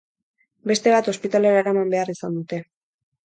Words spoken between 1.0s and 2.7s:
ospitalera eraman behar izan dute.